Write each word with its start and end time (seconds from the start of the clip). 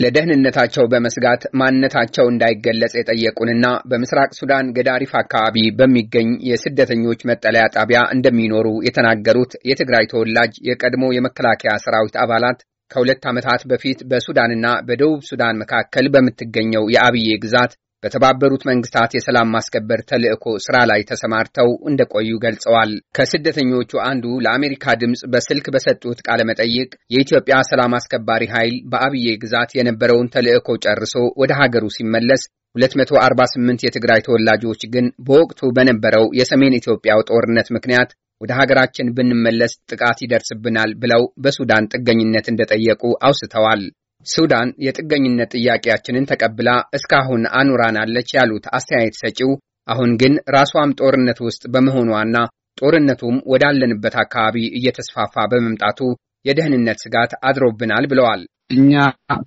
ለደህንነታቸው 0.00 0.84
በመስጋት 0.92 1.42
ማንነታቸው 1.60 2.26
እንዳይገለጽ 2.30 2.94
የጠየቁንና 2.98 3.66
በምስራቅ 3.90 4.30
ሱዳን 4.38 4.70
ገዳሪፍ 4.76 5.12
አካባቢ 5.20 5.56
በሚገኝ 5.78 6.30
የስደተኞች 6.48 7.20
መጠለያ 7.30 7.64
ጣቢያ 7.76 8.00
እንደሚኖሩ 8.16 8.68
የተናገሩት 8.86 9.54
የትግራይ 9.70 10.06
ተወላጅ 10.12 10.54
የቀድሞ 10.68 11.12
የመከላከያ 11.16 11.74
ሰራዊት 11.84 12.16
አባላት 12.24 12.60
ከሁለት 12.90 13.24
ዓመታት 13.30 13.62
በፊት 13.70 13.98
በሱዳንና 14.10 14.66
በደቡብ 14.86 15.20
ሱዳን 15.28 15.60
መካከል 15.60 16.06
በምትገኘው 16.14 16.84
የአብዬ 16.94 17.28
ግዛት 17.44 17.72
በተባበሩት 18.02 18.62
መንግስታት 18.68 19.10
የሰላም 19.14 19.50
ማስከበር 19.54 20.00
ተልዕኮ 20.10 20.44
ስራ 20.64 20.76
ላይ 20.90 21.00
ተሰማርተው 21.10 21.70
እንደቆዩ 21.90 22.30
ገልጸዋል። 22.44 22.92
ከስደተኞቹ 23.16 23.92
አንዱ 24.06 24.24
ለአሜሪካ 24.44 24.94
ድምፅ 25.00 25.22
በስልክ 25.32 25.66
በሰጡት 25.74 26.20
ቃለ 26.28 26.40
መጠይቅ 26.50 26.90
የኢትዮጵያ 27.14 27.58
ሰላም 27.70 27.96
አስከባሪ 27.98 28.44
ኃይል 28.54 28.76
በአብዬ 28.92 29.36
ግዛት 29.42 29.72
የነበረውን 29.78 30.32
ተልዕኮ 30.36 30.78
ጨርሶ 30.84 31.14
ወደ 31.42 31.52
ሀገሩ 31.60 31.86
ሲመለስ 31.96 32.44
248 32.76 33.86
የትግራይ 33.86 34.20
ተወላጆች 34.26 34.82
ግን 34.92 35.06
በወቅቱ 35.26 35.70
በነበረው 35.76 36.26
የሰሜን 36.40 36.78
ኢትዮጵያው 36.78 37.22
ጦርነት 37.30 37.70
ምክንያት 37.76 38.10
ወደ 38.40 38.52
ሀገራችን 38.58 39.12
ብንመለስ 39.16 39.72
ጥቃት 39.90 40.18
ይደርስብናል 40.24 40.90
ብለው 41.02 41.22
በሱዳን 41.44 41.88
ጥገኝነት 41.92 42.46
እንደጠየቁ 42.48 43.02
አውስተዋል። 43.26 43.82
ሱዳን 44.26 44.68
የጥገኝነት 44.84 45.50
ጥያቄያችንን 45.56 46.28
ተቀብላ 46.30 46.70
እስካሁን 46.96 47.42
አኑራናለች 47.58 48.30
ያሉት 48.36 48.64
አስተያየት 48.76 49.16
ሰጪው 49.22 49.52
አሁን 49.88 50.10
ግን 50.20 50.34
ራሷም 50.56 50.90
ጦርነት 51.00 51.38
ውስጥ 51.46 51.62
በመሆኗና 51.72 52.36
ጦርነቱም 52.78 53.36
ወዳለንበት 53.52 54.14
አካባቢ 54.22 54.56
እየተስፋፋ 54.78 55.44
በመምጣቱ 55.52 56.00
የደህንነት 56.44 56.98
ስጋት 57.04 57.32
አድሮብናል 57.48 58.04
ብለዋል። 58.10 58.42
እኛ 58.74 58.92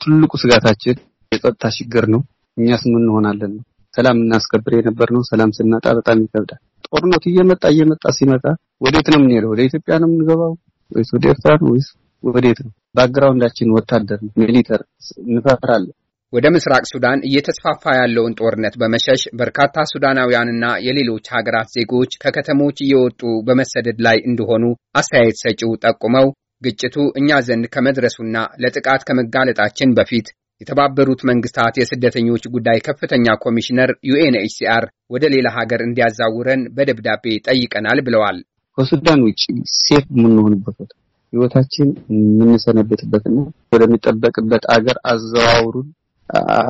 ትልቁ 0.02 0.34
ስጋታችን 0.42 0.98
የጸጥታ 1.32 1.72
ችግር 1.78 2.06
ነው። 2.14 2.22
እኛስ 2.58 2.84
ምን 2.88 3.02
እንሆናለን 3.02 3.52
ነው። 3.56 3.64
ሰላም 3.94 4.20
እናስከብር 4.24 4.74
የነበር 4.78 5.10
ነው። 5.16 5.22
ሰላም 5.32 5.52
ስናጣ 5.58 5.86
በጣም 6.00 6.22
ይከብዳል። 6.24 6.62
ጦርነቱ 6.88 7.24
እየመጣ 7.32 7.64
እየመጣ 7.74 8.06
ሲመጣ 8.18 8.46
ወዴት 8.86 9.08
ነው 9.12 9.20
የምንሄደው? 9.20 9.52
ወደ 9.54 9.62
ኢትዮጵያ 9.68 9.94
ነው 10.02 10.10
የምንገባው 10.10 10.54
ወይስ 10.92 11.10
ወደ 11.16 11.26
ኤርትራ 11.34 11.52
ነው 11.62 11.70
ወይስ 11.74 11.88
ወዴት 12.24 12.60
ነው? 12.66 12.72
background 12.96 13.42
ኣችን 13.42 13.74
ወታደር 13.76 14.20
ነው፣ 14.22 14.32
military 14.42 14.82
እንፈራለን። 15.28 15.96
ወደ 16.34 16.46
ምስራቅ 16.54 16.84
ሱዳን 16.92 17.20
እየተስፋፋ 17.28 17.84
ያለውን 17.98 18.36
ጦርነት 18.40 18.76
በመሸሽ 18.82 19.22
በርካታ 19.40 19.76
ሱዳናውያንና 19.92 20.66
የሌሎች 20.86 21.26
ሀገራት 21.36 21.68
ዜጎች 21.76 22.12
ከከተሞች 22.24 22.78
እየወጡ 22.82 23.22
በመሰደድ 23.48 24.00
ላይ 24.08 24.18
እንደሆኑ 24.30 24.64
አስተያየት 25.02 25.38
ሰጪው 25.44 25.74
ጠቁመው 25.84 26.30
ግጭቱ 26.62 26.96
እኛ 27.22 27.40
ዘንድ 27.48 27.66
ከመድረሱና 27.74 28.36
ለጥቃት 28.64 29.04
ከመጋለጣችን 29.08 29.94
በፊት 30.00 30.28
የተባበሩት 30.62 31.22
መንግስታት 31.30 31.78
የስደተኞች 31.80 32.44
ጉዳይ 32.54 32.80
ከፍተኛ 32.80 33.36
ኮሚሽነር 33.46 33.92
ዩኤንኤችሲአር 34.10 34.84
ወደ 35.10 35.26
ሌላ 35.36 35.48
ሀገር 35.58 35.82
እንዲያዛውረን 35.84 36.64
በደብዳቤ 36.76 37.36
ጠይቀናል 37.48 38.02
ብለዋል። 38.08 38.40
ከሱዳን 38.78 39.24
ውጭ 39.28 39.42
safe 39.80 40.06
የምንሆንበት 40.14 40.76
ቦታ 40.80 40.92
ህይወታችን 41.34 41.88
የምንሰነበትበትና 42.16 43.38
ወደሚጠበቅበት 43.74 44.66
አገር 44.76 44.98
አዘዋውሩን፣ 45.12 45.88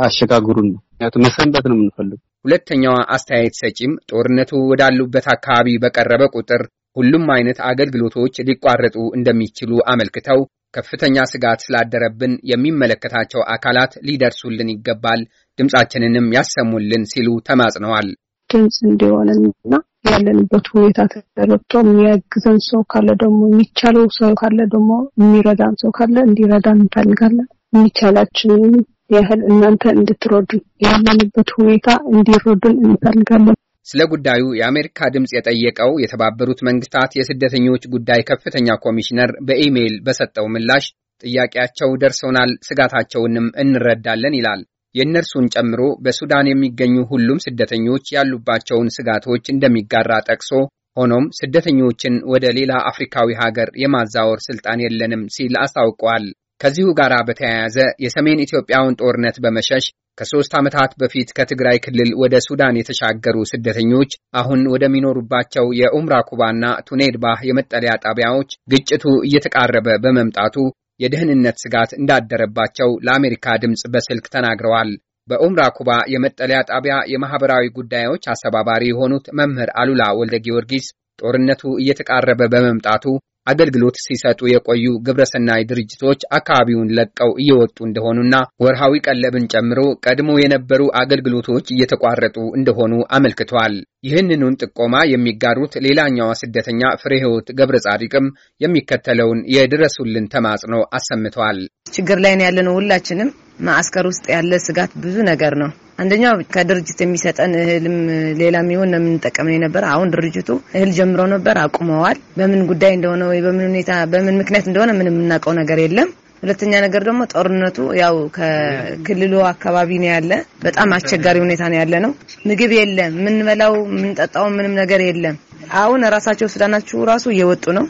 አሸጋግሩን 0.06 0.68
ነው። 0.70 0.80
ምክንያቱም 0.84 1.24
መሰንበት 1.26 1.66
ነው 1.70 1.76
የምንፈልገው። 1.78 2.22
ሁለተኛዋ 2.46 2.96
አስተያየት 3.16 3.56
ሰጪም 3.60 3.92
ጦርነቱ 4.12 4.52
ወዳሉበት 4.70 5.26
አካባቢ 5.34 5.76
በቀረበ 5.84 6.24
ቁጥር 6.36 6.64
ሁሉም 6.96 7.26
አይነት 7.36 7.60
አገልግሎቶች 7.70 8.36
ሊቋረጡ 8.50 8.98
እንደሚችሉ 9.18 9.72
አመልክተው 9.92 10.42
ከፍተኛ 10.74 11.16
ስጋት 11.32 11.60
ስላደረብን 11.66 12.34
የሚመለከታቸው 12.52 13.42
አካላት 13.56 13.94
ሊደርሱልን 14.08 14.70
ይገባል፣ 14.74 15.22
ድምፃችንንም 15.60 16.28
ያሰሙልን 16.38 17.04
ሲሉ 17.12 17.28
ተማጽነዋል። 17.50 18.08
ድምፅ 18.54 18.78
እንዲሆንና 18.84 19.74
ያለንበት 20.08 20.66
ሁኔታ 20.74 20.98
ተረድቶ 21.12 21.72
የሚያግዘን 21.82 22.58
ሰው 22.68 22.82
ካለ 22.92 23.10
ደግሞ 23.22 23.42
የሚቻለው 23.50 24.06
ሰው 24.18 24.32
ካለ 24.42 24.60
ደግሞ 24.74 24.92
የሚረዳን 25.20 25.76
ሰው 25.82 25.92
ካለ 25.98 26.16
እንዲረዳን 26.28 26.82
እንፈልጋለን። 26.84 27.48
የሚቻላችንን 27.74 28.74
ያህል 29.16 29.42
እናንተ 29.50 29.84
እንድትረዱን 29.96 30.62
ያለንበት 30.86 31.50
ሁኔታ 31.58 31.88
እንዲረዱን 32.14 32.78
እንፈልጋለን። 32.86 33.58
ስለ 33.88 34.02
ጉዳዩ 34.12 34.44
የአሜሪካ 34.58 35.08
ድምፅ 35.14 35.32
የጠየቀው 35.36 35.92
የተባበሩት 36.04 36.60
መንግስታት 36.68 37.12
የስደተኞች 37.16 37.86
ጉዳይ 37.96 38.22
ከፍተኛ 38.30 38.76
ኮሚሽነር 38.86 39.32
በኢሜይል 39.48 39.96
በሰጠው 40.06 40.46
ምላሽ 40.54 40.86
ጥያቄያቸው 41.24 41.90
ደርሶናል፣ 42.02 42.52
ስጋታቸውንም 42.68 43.48
እንረዳለን 43.64 44.38
ይላል። 44.40 44.62
የእነርሱን 44.96 45.46
ጨምሮ 45.54 45.82
በሱዳን 46.04 46.50
የሚገኙ 46.50 46.96
ሁሉም 47.12 47.44
ስደተኞች 47.46 48.06
ያሉባቸውን 48.16 48.94
ስጋቶች 48.96 49.46
እንደሚጋራ 49.54 50.12
ጠቅሶ 50.28 50.52
ሆኖም 50.98 51.26
ስደተኞችን 51.38 52.16
ወደ 52.32 52.46
ሌላ 52.58 52.74
አፍሪካዊ 52.90 53.30
ሀገር 53.40 53.70
የማዛወር 53.84 54.40
ስልጣን 54.48 54.84
የለንም 54.84 55.24
ሲል 55.36 55.54
አስታውቀዋል። 55.62 56.26
ከዚሁ 56.62 56.88
ጋር 57.00 57.14
በተያያዘ 57.28 57.76
የሰሜን 58.04 58.44
ኢትዮጵያውን 58.44 58.98
ጦርነት 59.00 59.38
በመሸሽ 59.44 59.86
ከሦስት 60.18 60.52
ዓመታት 60.58 60.92
በፊት 61.02 61.30
ከትግራይ 61.38 61.78
ክልል 61.86 62.10
ወደ 62.22 62.36
ሱዳን 62.46 62.78
የተሻገሩ 62.80 63.38
ስደተኞች 63.52 64.12
አሁን 64.34 64.62
ወደሚኖሩባቸው 64.74 65.66
የኡምራ 65.80 66.16
ኩባና 66.28 66.66
ቱኔድባህ 66.88 67.40
የመጠለያ 67.50 67.94
ጣቢያዎች 68.06 68.52
ግጭቱ 68.74 69.06
እየተቃረበ 69.28 69.88
በመምጣቱ 70.04 70.56
የደህንነት 71.04 71.58
ስጋት 71.64 71.92
እንዳደረባቸው 72.00 72.90
ለአሜሪካ 73.06 73.56
ድምፅ 73.64 73.84
በስልክ 73.94 74.28
ተናግረዋል። 74.36 74.92
በኡምራ 75.28 75.62
ኩባ 75.76 75.92
የመጠለያ 76.14 76.60
ጣቢያ 76.70 76.96
የማህበራዊ 77.12 77.66
ጉዳዮች 77.78 78.24
አስተባባሪ 78.34 78.84
የሆኑት 78.90 79.28
መምህር 79.40 79.70
አሉላ 79.82 80.04
ወልደ 80.20 80.36
ጊዮርጊስ 80.46 80.88
ጦርነቱ 81.20 81.62
እየተቃረበ 81.82 82.42
በመምጣቱ 82.54 83.06
አገልግሎት 83.48 83.98
ሲሰጡ 84.04 84.42
የቆዩ 84.50 84.86
ግብረሰናይ 85.08 85.62
ድርጅቶች 85.70 86.22
አካባቢውን 86.38 86.92
ለቀው 86.98 87.32
እየወጡ 87.42 87.78
እንደሆኑና 87.86 88.36
ወርሃዊ 88.64 88.94
ቀለብን 89.08 89.50
ጨምሮ 89.54 89.80
ቀድሞ 90.06 90.30
የነበሩ 90.40 90.82
አገልግሎቶች 91.02 91.66
እየተቋረጡ 91.74 92.38
እንደሆኑ 92.58 92.94
አመልክተዋል። 93.18 93.76
ይህንኑን 94.08 94.58
ጥቆማ 94.64 94.96
የሚጋሩት 95.12 95.74
ሌላኛዋ 95.86 96.30
ስደተኛ 96.42 96.82
ፍሬ 97.02 97.14
ሕይወት 97.24 97.50
ገብረ 97.60 97.78
ጻዲቅም 97.86 98.26
የሚከተለውን 98.62 99.42
የድረሱልን 99.56 100.30
ተማጽኖ 100.34 100.76
አሰምተዋል። 100.98 101.60
ችግር 101.94 102.20
ላይ 102.26 102.36
ነው 102.38 102.46
ያለነው። 102.48 102.76
ሁላችንም 102.80 103.32
ማዕስከር 103.60 104.06
ውስጥ 104.10 104.26
ያለ 104.34 104.54
ስጋት 104.64 104.92
ብዙ 105.04 105.16
ነገር 105.30 105.54
ነው። 105.62 105.70
አንደኛው 106.00 106.36
ከድርጅት 106.54 107.00
የሚሰጠን 107.04 107.52
እህልም 107.60 107.98
ሌላም 108.40 108.68
ይሁን 108.74 108.90
ነው 108.94 109.00
የምንጠቀመው 109.02 109.54
የነበረ። 109.56 109.84
አሁን 109.92 110.12
ድርጅቱ 110.14 110.50
እህል 110.76 110.92
ጀምረው 110.98 111.28
ነበር 111.34 111.58
አቁመዋል። 111.64 112.18
በምን 112.38 112.62
ጉዳይ 112.72 112.94
እንደሆነ 112.98 113.24
ወይ 113.32 113.40
በምን 113.46 113.66
ሁኔታ 113.70 113.92
በምን 114.14 114.38
ምክንያት 114.42 114.68
እንደሆነ 114.70 114.92
ምንም 114.98 115.14
የምናውቀው 115.14 115.56
ነገር 115.62 115.80
የለም። 115.84 116.10
ሁለተኛ 116.44 116.74
ነገር 116.86 117.02
ደግሞ 117.08 117.22
ጦርነቱ 117.34 117.78
ያው 118.00 118.16
ከክልሉ 118.38 119.34
አካባቢ 119.52 120.00
ነው 120.02 120.10
ያለ። 120.12 120.32
በጣም 120.64 120.96
አስቸጋሪ 120.98 121.38
ሁኔታ 121.44 121.64
ነው 121.72 121.78
ያለ 121.82 121.94
ነው። 122.06 122.12
ምግብ 122.46 122.72
የለም፣ 122.80 123.14
የምንበላው 123.20 123.76
የምንጠጣው 123.92 124.48
ምንም 124.58 124.74
ነገር 124.82 125.04
የለም። 125.08 125.38
አሁን 125.82 126.02
ራሳቸው 126.16 126.48
ሱዳናችሁ 126.54 127.06
ራሱ 127.12 127.26
እየወጡ 127.34 127.66
ነው። 127.78 127.86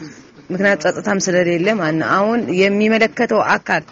ምክንያቱ 0.50 0.80
ጸጥታም 0.86 1.18
ስለሌለ 1.26 1.68
ማለት 1.78 1.98
ነው። 2.00 2.08
አሁን 2.16 2.40
የሚመለከተው 2.60 3.40
አካል 3.54 3.82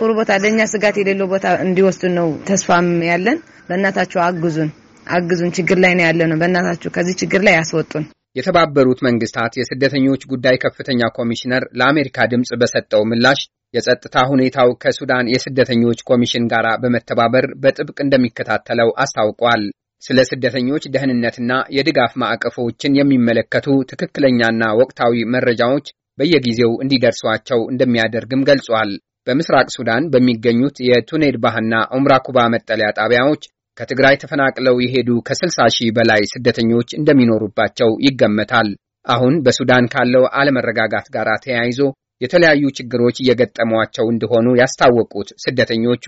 ጥሩ 0.00 0.10
ቦታ 0.18 0.32
ለእኛ 0.42 0.60
ስጋት 0.70 0.96
የሌለው 0.98 1.26
ቦታ 1.32 1.46
እንዲወስዱን 1.64 2.14
ነው 2.18 2.28
ተስፋም 2.48 2.86
ያለን። 3.08 3.38
በእናታችሁ 3.68 4.18
አግዙን፣ 4.26 4.70
አግዙን። 5.06 5.50
ችግር 5.56 5.78
ላይ 5.84 5.92
ነው 5.98 6.04
ያለ 6.06 6.20
ነው። 6.30 6.38
በእናታችሁ 6.40 6.90
ከዚህ 6.94 7.14
ችግር 7.22 7.40
ላይ 7.46 7.54
ያስወጡን። 7.58 8.04
የተባበሩት 8.36 9.00
መንግስታት 9.06 9.52
የስደተኞች 9.58 10.22
ጉዳይ 10.32 10.56
ከፍተኛ 10.64 11.10
ኮሚሽነር 11.18 11.64
ለአሜሪካ 11.78 12.26
ድምፅ 12.32 12.50
በሰጠው 12.60 13.02
ምላሽ 13.10 13.40
የጸጥታ 13.74 14.16
ሁኔታው 14.30 14.70
ከሱዳን 14.82 15.30
የስደተኞች 15.32 16.00
ኮሚሽን 16.10 16.44
ጋር 16.52 16.66
በመተባበር 16.82 17.46
በጥብቅ 17.62 17.98
እንደሚከታተለው 18.04 18.90
አስታውቋል። 19.02 19.62
ስለ 20.02 20.18
ስደተኞች 20.28 20.84
ደህንነትና 20.94 21.52
የድጋፍ 21.76 22.12
ማዕቀፎችን 22.22 22.96
የሚመለከቱ 22.98 23.68
ትክክለኛና 23.90 24.62
ወቅታዊ 24.80 25.24
መረጃዎች 25.34 25.86
በየጊዜው 26.18 26.72
እንዲደርሷቸው 26.84 27.60
እንደሚያደርግም 27.72 28.46
ገልጿል። 28.48 28.90
በምስራቅ 29.26 29.66
ሱዳን 29.74 30.04
በሚገኙት 30.12 30.76
የቱኔድ 30.86 31.36
ባህና 31.44 31.74
ኡምራ 31.96 32.12
ኩባ 32.26 32.38
መጠለያ 32.54 32.88
ጣቢያዎች 32.98 33.42
ከትግራይ 33.78 34.14
ተፈናቅለው 34.22 34.76
የሄዱ 34.80 35.10
ከ60 35.26 35.66
ሺህ 35.76 35.90
በላይ 35.96 36.22
ስደተኞች 36.32 36.88
እንደሚኖሩባቸው 36.96 37.90
ይገመታል። 38.06 38.70
አሁን 39.06 39.34
በሱዳን 39.44 39.84
ካለው 39.92 40.24
አለመረጋጋት 40.38 41.06
ጋር 41.14 41.28
ተያይዞ 41.44 41.80
የተለያዩ 42.20 42.64
ችግሮች 42.78 43.16
እየገጠሟቸው 43.20 44.06
እንደሆኑ 44.12 44.48
ያስታወቁት 44.60 45.28
ስደተኞቹ 45.44 46.04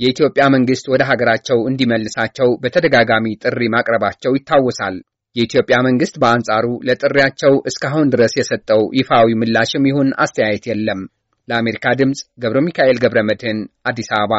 የኢትዮጵያ 0.00 0.44
መንግስት 0.54 0.86
ወደ 0.92 1.02
ሀገራቸው 1.10 1.58
እንዲመልሳቸው 1.70 2.48
በተደጋጋሚ 2.62 3.26
ጥሪ 3.44 3.60
ማቅረባቸው 3.74 4.34
ይታወሳል። 4.36 4.96
የኢትዮጵያ 5.36 5.76
መንግስት 5.86 6.14
በአንጻሩ 6.22 6.66
ለጥሪያቸው 6.88 7.54
እስካሁን 7.70 8.10
ድረስ 8.14 8.34
የሰጠው 8.38 8.82
ይፋዊ 8.98 9.28
ምላሽም 9.40 9.88
ይሁን 9.90 10.10
አስተያየት 10.24 10.66
የለም። 10.70 11.00
ለአሜሪካ 11.50 11.86
ድምፅ 12.00 12.20
ገብረ 12.42 12.58
ሚካኤል 12.66 12.98
ገብረ 13.04 13.18
መድህን 13.28 13.58
አዲስ 13.90 14.08
አበባ 14.18 14.32